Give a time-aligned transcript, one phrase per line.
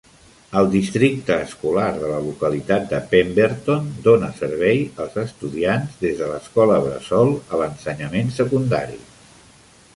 [0.59, 6.83] El districte escolar de la localitat de Pemberton dóna servei als estudiants des de l'escola
[6.89, 9.03] bressol a l'ensenyament secundari.